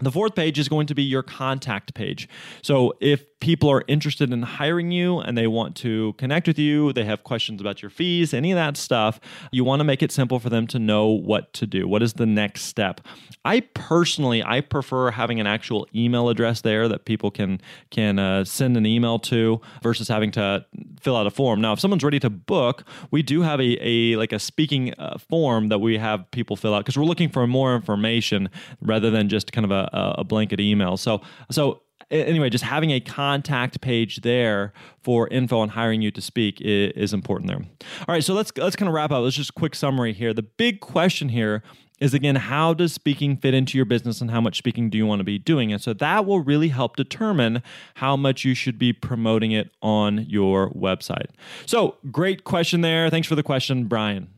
The 0.00 0.12
fourth 0.12 0.34
page 0.34 0.58
is 0.58 0.68
going 0.68 0.86
to 0.86 0.94
be 0.94 1.02
your 1.02 1.22
contact 1.22 1.94
page. 1.94 2.28
So 2.62 2.94
if 3.00 3.24
people 3.40 3.70
are 3.70 3.84
interested 3.86 4.32
in 4.32 4.42
hiring 4.42 4.90
you 4.90 5.18
and 5.18 5.36
they 5.36 5.46
want 5.46 5.76
to 5.76 6.12
connect 6.14 6.46
with 6.46 6.58
you, 6.58 6.92
they 6.92 7.04
have 7.04 7.22
questions 7.22 7.60
about 7.60 7.82
your 7.82 7.90
fees, 7.90 8.34
any 8.34 8.50
of 8.52 8.56
that 8.56 8.76
stuff, 8.76 9.20
you 9.52 9.64
want 9.64 9.80
to 9.80 9.84
make 9.84 10.02
it 10.02 10.10
simple 10.10 10.38
for 10.38 10.50
them 10.50 10.66
to 10.68 10.78
know 10.78 11.06
what 11.06 11.52
to 11.52 11.66
do. 11.66 11.86
What 11.86 12.02
is 12.02 12.14
the 12.14 12.26
next 12.26 12.62
step? 12.62 13.00
I 13.44 13.60
personally, 13.60 14.42
I 14.42 14.60
prefer 14.60 15.10
having 15.10 15.40
an 15.40 15.46
actual 15.46 15.86
email 15.94 16.28
address 16.28 16.60
there 16.62 16.88
that 16.88 17.04
people 17.04 17.30
can 17.30 17.60
can 17.90 18.18
uh, 18.18 18.44
send 18.44 18.76
an 18.76 18.86
email 18.86 19.18
to 19.20 19.60
versus 19.82 20.08
having 20.08 20.30
to 20.32 20.64
fill 21.00 21.16
out 21.16 21.26
a 21.26 21.30
form. 21.30 21.60
Now, 21.60 21.72
if 21.72 21.80
someone's 21.80 22.04
ready 22.04 22.20
to 22.20 22.30
book, 22.30 22.84
we 23.10 23.22
do 23.22 23.42
have 23.42 23.60
a, 23.60 23.78
a 23.80 24.16
like 24.16 24.32
a 24.32 24.38
speaking 24.38 24.94
uh, 24.98 25.18
form 25.18 25.68
that 25.68 25.78
we 25.78 25.98
have 25.98 26.28
people 26.30 26.56
fill 26.56 26.74
out 26.74 26.80
because 26.80 26.96
we're 26.96 27.04
looking 27.04 27.28
for 27.28 27.46
more 27.46 27.74
information 27.74 28.50
rather 28.80 29.10
than 29.10 29.28
just 29.28 29.52
kind 29.52 29.64
of 29.64 29.70
a, 29.70 29.87
a 29.92 30.24
blanket 30.24 30.60
email. 30.60 30.96
So 30.96 31.20
so 31.50 31.82
anyway, 32.10 32.50
just 32.50 32.64
having 32.64 32.90
a 32.90 33.00
contact 33.00 33.80
page 33.80 34.22
there 34.22 34.72
for 35.02 35.28
info 35.28 35.58
on 35.58 35.70
hiring 35.70 36.02
you 36.02 36.10
to 36.12 36.20
speak 36.20 36.60
is, 36.60 36.92
is 36.96 37.12
important 37.12 37.48
there. 37.48 37.58
All 37.60 38.14
right, 38.14 38.24
so 38.24 38.34
let's 38.34 38.52
let's 38.56 38.76
kind 38.76 38.88
of 38.88 38.94
wrap 38.94 39.10
up. 39.10 39.22
Let's 39.22 39.36
just 39.36 39.54
quick 39.54 39.74
summary 39.74 40.12
here. 40.12 40.32
The 40.32 40.42
big 40.42 40.80
question 40.80 41.28
here 41.28 41.62
is 42.00 42.14
again 42.14 42.36
how 42.36 42.74
does 42.74 42.92
speaking 42.92 43.36
fit 43.36 43.54
into 43.54 43.76
your 43.76 43.84
business 43.84 44.20
and 44.20 44.30
how 44.30 44.40
much 44.40 44.56
speaking 44.58 44.88
do 44.88 44.96
you 44.96 45.06
want 45.06 45.20
to 45.20 45.24
be 45.24 45.38
doing 45.38 45.72
and 45.72 45.82
so 45.82 45.92
that 45.92 46.24
will 46.24 46.40
really 46.40 46.68
help 46.68 46.94
determine 46.96 47.62
how 47.94 48.16
much 48.16 48.44
you 48.44 48.54
should 48.54 48.78
be 48.78 48.92
promoting 48.92 49.50
it 49.50 49.70
on 49.82 50.24
your 50.28 50.70
website 50.70 51.26
so 51.66 51.96
great 52.12 52.44
question 52.44 52.82
there 52.82 53.10
thanks 53.10 53.26
for 53.26 53.34
the 53.34 53.42
question 53.42 53.86
bryan 53.86 54.28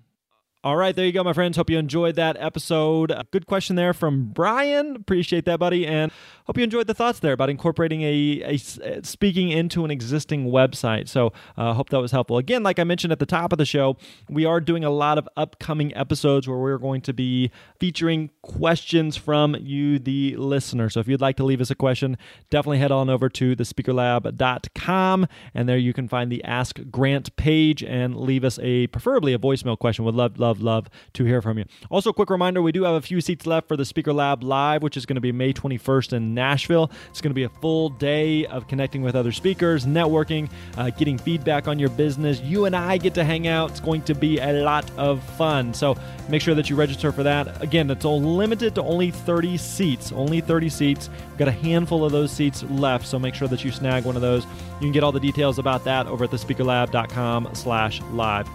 all 0.62 0.76
right, 0.76 0.95
there 0.95 1.07
you 1.07 1.12
go, 1.12 1.25
my 1.25 1.33
friends. 1.33 1.57
Hope 1.57 1.71
you 1.71 1.79
enjoyed 1.79 2.17
that 2.17 2.37
episode. 2.38 3.14
Good 3.31 3.47
question 3.47 3.76
there 3.76 3.95
from 3.95 4.26
Bryan. 4.26 4.95
Appreciate 4.95 5.47
that, 5.47 5.59
buddy. 5.59 5.87
And 5.87 6.12
hope 6.45 6.59
you 6.59 6.64
enjoyed 6.64 6.87
the 6.87 6.93
thoughts 6.93 7.21
there 7.21 7.33
about 7.33 7.49
incorporating 7.49 8.02
a, 8.02 8.43
a 8.45 8.55
uh, 8.55 9.00
speaking 9.02 9.49
into 9.49 9.87
an 9.87 9.90
existing 9.90 10.50
website. 10.50 11.09
So, 11.09 11.33
uh, 11.57 11.73
hope 11.73 11.88
that 11.88 12.00
was 12.00 12.12
helpful. 12.12 12.37
Again, 12.37 12.62
like 12.62 12.79
I 12.79 12.85
mentioned 12.85 13.11
at 13.11 13.21
the 13.21 13.25
top 13.25 13.52
of 13.52 13.59
the 13.59 13.64
show, 13.64 13.97
we 14.29 14.45
are 14.45 14.61
doing 14.61 14.85
a 14.85 14.90
lot 14.90 15.17
of 15.17 15.26
upcoming 15.35 15.97
episodes 15.97 16.47
where 16.47 16.59
we're 16.59 16.76
going 16.76 17.00
to 17.02 17.14
be 17.14 17.50
featuring 17.79 18.29
questions 18.43 19.17
from 19.17 19.57
you, 19.59 19.99
the 19.99 20.37
listener. 20.37 20.90
So, 20.90 21.00
if 21.00 21.09
you'd 21.09 21.23
like 21.23 21.37
to 21.37 21.45
leave 21.45 21.62
us 21.62 21.71
a 21.71 21.75
question, 21.75 22.19
definitely 22.50 22.81
head 22.81 22.93
on 22.93 23.09
over 23.09 23.31
to 23.31 23.57
thespeakerlab.com, 23.57 25.26
and 25.55 25.69
there 25.69 25.79
you 25.79 25.95
can 25.95 26.07
find 26.07 26.31
the 26.31 26.45
Ask 26.45 26.81
Grant 26.90 27.35
page 27.37 27.83
and 27.83 28.14
leave 28.14 28.45
us 28.45 28.59
a 28.62 28.88
preferably 28.88 29.33
a 29.33 29.38
voicemail 29.38 29.79
question. 29.79 30.05
Would 30.05 30.14
love 30.14 30.38
love 30.38 30.50
love, 30.59 30.80
love 30.80 30.90
to 31.14 31.25
hear 31.25 31.42
from 31.42 31.59
you. 31.59 31.64
Also, 31.90 32.12
quick 32.12 32.30
reminder 32.30 32.62
we 32.62 32.73
do 32.73 32.85
have 32.85 32.95
a 32.95 33.00
few 33.00 33.21
seats 33.21 33.47
left 33.47 33.69
for 33.69 33.76
the 33.76 33.85
Speaker 33.85 34.12
Lab 34.12 34.42
Live, 34.42 34.83
which 34.83 34.97
is 34.97 35.07
going 35.07 35.14
to 35.16 35.21
be 35.21 35.33
May 35.33 35.52
21st 35.52 36.14
in 36.14 36.35
Nashville. 36.35 36.90
It's 37.09 37.21
going 37.21 37.30
to 37.30 37.35
be 37.35 37.45
a 37.45 37.49
full 37.49 37.90
day 37.90 38.47
of 38.47 38.66
connecting 38.66 39.02
with 39.02 39.14
other 39.14 39.33
speakers, 39.33 39.87
networking, 39.87 40.50
uh, 40.76 40.90
getting 40.90 41.19
feedback 41.19 41.69
on 41.69 41.78
your 41.78 41.90
business. 41.90 42.40
You 42.40 42.64
and 42.64 42.75
I 42.75 42.97
get 42.97 43.14
to 43.14 43.25
hang 43.25 43.47
out. 43.47 43.71
It's 43.71 43.80
going 43.80 44.02
to 44.02 44.14
be 44.14 44.38
a 44.38 44.52
lot 44.64 44.90
of 44.97 45.23
fun. 45.37 45.73
So 45.75 45.97
make 46.28 46.42
sure 46.42 46.54
that 46.54 46.69
you 46.69 46.76
register 46.76 47.12
for 47.12 47.23
that. 47.23 47.62
Again, 47.62 47.90
it's 47.90 48.04
limited 48.04 48.75
to 48.75 48.83
only 48.83 49.11
30 49.11 49.57
seats. 49.57 50.12
Only 50.12 50.40
30 50.40 50.69
seats. 50.69 51.11
We've 51.30 51.38
got 51.38 51.49
a 51.49 51.52
handful 51.52 52.04
of 52.04 52.12
those 52.12 52.30
seats 52.30 52.62
left, 52.64 53.07
so 53.07 53.19
make 53.19 53.35
sure 53.35 53.49
that 53.49 53.64
you 53.64 53.71
snag 53.71 54.04
one 54.04 54.16
of 54.16 54.23
those. 54.23 54.45
You 54.45 54.80
can 54.87 54.92
get 54.92 55.04
all 55.04 55.12
the 55.12 55.21
details 55.21 55.59
about 55.59 55.85
that 55.85 56.07
over 56.07 56.25
at 56.25 56.30
thespeakerlab.com 56.30 57.50
slash 57.54 58.00
live. 58.12 58.49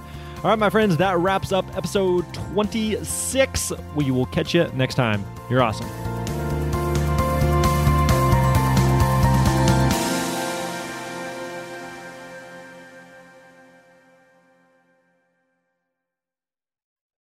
All 0.46 0.52
right, 0.52 0.60
my 0.60 0.70
friends, 0.70 0.96
that 0.98 1.18
wraps 1.18 1.52
up 1.52 1.66
episode 1.76 2.32
26. 2.36 3.74
We 3.96 4.12
will 4.12 4.28
catch 4.28 4.54
you 4.54 4.70
next 4.76 4.94
time. 4.94 5.26
You're 5.50 5.64
awesome. 5.64 5.90